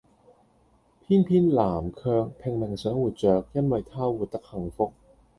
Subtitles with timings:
[1.05, 4.91] 偏偏南卻拼命想活著，因為她活得幸福